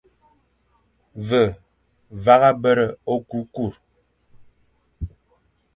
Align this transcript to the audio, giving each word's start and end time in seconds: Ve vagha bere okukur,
Ve 1.27 1.43
vagha 2.23 2.51
bere 2.61 2.85
okukur, 3.13 3.73